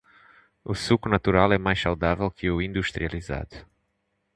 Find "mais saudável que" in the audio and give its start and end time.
1.59-2.49